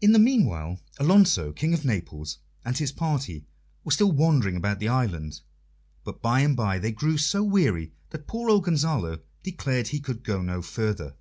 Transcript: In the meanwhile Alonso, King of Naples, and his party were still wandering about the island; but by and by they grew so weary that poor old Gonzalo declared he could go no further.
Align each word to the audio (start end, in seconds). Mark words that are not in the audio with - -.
In 0.00 0.12
the 0.12 0.18
meanwhile 0.18 0.80
Alonso, 0.98 1.52
King 1.52 1.74
of 1.74 1.84
Naples, 1.84 2.38
and 2.64 2.78
his 2.78 2.90
party 2.90 3.44
were 3.84 3.92
still 3.92 4.10
wandering 4.12 4.56
about 4.56 4.78
the 4.78 4.88
island; 4.88 5.42
but 6.04 6.22
by 6.22 6.40
and 6.40 6.56
by 6.56 6.78
they 6.78 6.90
grew 6.92 7.18
so 7.18 7.44
weary 7.44 7.92
that 8.12 8.26
poor 8.26 8.48
old 8.48 8.64
Gonzalo 8.64 9.18
declared 9.42 9.88
he 9.88 10.00
could 10.00 10.24
go 10.24 10.40
no 10.40 10.62
further. 10.62 11.16